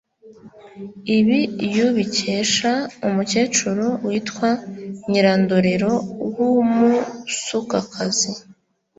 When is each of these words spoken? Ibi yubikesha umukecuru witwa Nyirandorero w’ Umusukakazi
Ibi 1.17 1.39
yubikesha 1.75 2.71
umukecuru 3.07 3.85
witwa 4.07 4.49
Nyirandorero 5.11 5.91
w’ 6.35 6.37
Umusukakazi 6.61 8.31